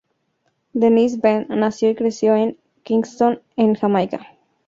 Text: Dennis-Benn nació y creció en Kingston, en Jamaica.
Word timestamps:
Dennis-Benn 0.73 1.45
nació 1.49 1.91
y 1.91 1.95
creció 1.95 2.35
en 2.35 2.57
Kingston, 2.81 3.39
en 3.55 3.75
Jamaica. 3.75 4.35